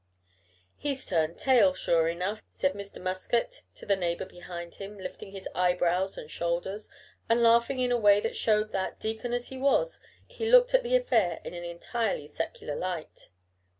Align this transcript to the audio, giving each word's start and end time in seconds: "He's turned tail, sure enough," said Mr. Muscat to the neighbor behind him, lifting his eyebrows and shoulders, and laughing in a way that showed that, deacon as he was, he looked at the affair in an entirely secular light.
"He's 0.77 1.05
turned 1.05 1.37
tail, 1.37 1.75
sure 1.75 2.07
enough," 2.09 2.41
said 2.49 2.73
Mr. 2.73 2.99
Muscat 2.99 3.61
to 3.75 3.85
the 3.85 3.95
neighbor 3.95 4.25
behind 4.25 4.73
him, 4.81 4.97
lifting 4.97 5.31
his 5.31 5.47
eyebrows 5.53 6.17
and 6.17 6.27
shoulders, 6.27 6.89
and 7.29 7.43
laughing 7.43 7.79
in 7.79 7.91
a 7.91 7.99
way 7.99 8.19
that 8.19 8.35
showed 8.35 8.71
that, 8.71 8.99
deacon 8.99 9.31
as 9.31 9.49
he 9.49 9.59
was, 9.59 9.99
he 10.25 10.49
looked 10.49 10.73
at 10.73 10.81
the 10.81 10.95
affair 10.95 11.39
in 11.45 11.53
an 11.53 11.63
entirely 11.65 12.25
secular 12.25 12.75
light. 12.75 13.29